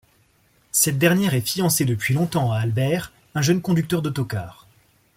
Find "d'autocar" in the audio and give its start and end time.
4.01-4.65